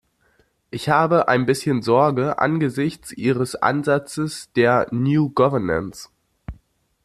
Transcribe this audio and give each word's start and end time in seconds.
Ich 0.71 0.89
habe 0.89 1.27
ein 1.27 1.45
bisschen 1.45 1.83
Sorge 1.83 2.39
angesichts 2.39 3.11
Ihres 3.11 3.53
Ansatzes 3.55 4.51
der 4.53 4.87
new 4.89 5.29
governance. 5.29 6.09